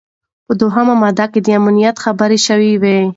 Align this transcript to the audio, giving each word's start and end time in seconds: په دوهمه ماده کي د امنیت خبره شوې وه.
په 0.45 0.53
دوهمه 0.61 0.93
ماده 1.03 1.25
کي 1.31 1.39
د 1.43 1.47
امنیت 1.59 1.95
خبره 2.03 2.37
شوې 2.45 2.73
وه. 2.81 2.97